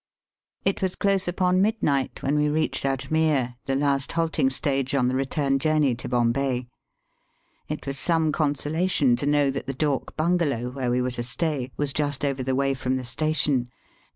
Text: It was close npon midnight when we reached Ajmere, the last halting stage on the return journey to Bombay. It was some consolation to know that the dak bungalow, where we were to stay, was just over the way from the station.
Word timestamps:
It 0.65 0.81
was 0.81 0.95
close 0.95 1.27
npon 1.27 1.59
midnight 1.59 2.23
when 2.23 2.35
we 2.35 2.49
reached 2.49 2.85
Ajmere, 2.85 3.57
the 3.65 3.75
last 3.75 4.13
halting 4.13 4.49
stage 4.49 4.95
on 4.95 5.07
the 5.09 5.13
return 5.15 5.59
journey 5.59 5.93
to 5.93 6.09
Bombay. 6.09 6.65
It 7.67 7.85
was 7.85 7.99
some 7.99 8.31
consolation 8.31 9.15
to 9.17 9.27
know 9.27 9.51
that 9.51 9.67
the 9.67 9.75
dak 9.75 10.17
bungalow, 10.17 10.71
where 10.71 10.89
we 10.89 11.01
were 11.03 11.11
to 11.11 11.21
stay, 11.21 11.71
was 11.77 11.93
just 11.93 12.25
over 12.25 12.41
the 12.41 12.55
way 12.55 12.73
from 12.73 12.95
the 12.97 13.05
station. 13.05 13.69